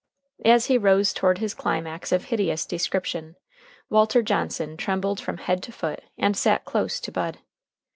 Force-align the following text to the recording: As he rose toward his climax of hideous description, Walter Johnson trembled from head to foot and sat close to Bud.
As 0.45 0.65
he 0.65 0.79
rose 0.79 1.13
toward 1.13 1.37
his 1.37 1.53
climax 1.53 2.11
of 2.11 2.23
hideous 2.23 2.65
description, 2.65 3.35
Walter 3.87 4.23
Johnson 4.23 4.75
trembled 4.75 5.19
from 5.19 5.37
head 5.37 5.61
to 5.61 5.71
foot 5.71 6.01
and 6.17 6.35
sat 6.35 6.65
close 6.65 6.99
to 7.01 7.11
Bud. 7.11 7.37